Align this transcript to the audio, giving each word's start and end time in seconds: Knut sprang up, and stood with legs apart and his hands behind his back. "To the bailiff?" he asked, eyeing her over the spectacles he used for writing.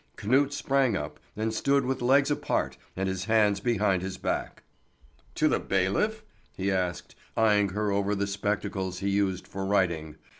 Knut 0.17 0.51
sprang 0.51 0.97
up, 0.97 1.19
and 1.37 1.53
stood 1.53 1.85
with 1.85 2.01
legs 2.01 2.31
apart 2.31 2.75
and 2.97 3.07
his 3.07 3.25
hands 3.25 3.59
behind 3.59 4.01
his 4.01 4.17
back. 4.17 4.63
"To 5.35 5.47
the 5.47 5.59
bailiff?" 5.59 6.23
he 6.57 6.71
asked, 6.71 7.13
eyeing 7.37 7.69
her 7.69 7.91
over 7.91 8.15
the 8.15 8.25
spectacles 8.25 8.97
he 8.97 9.09
used 9.11 9.47
for 9.47 9.63
writing. 9.63 10.15